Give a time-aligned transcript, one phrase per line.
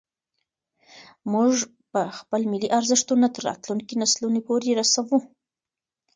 [1.33, 1.53] موږ
[1.91, 5.17] به خپل ملي ارزښتونه تر راتلونکو نسلونو پورې رسوو.